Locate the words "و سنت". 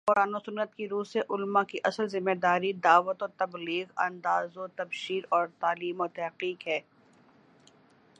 0.35-0.75